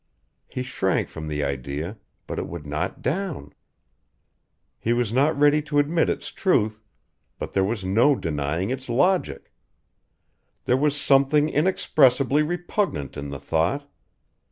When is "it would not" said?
2.39-3.03